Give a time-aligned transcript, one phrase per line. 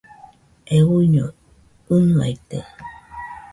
[0.77, 1.25] Euiño
[1.95, 2.57] ɨnɨaite.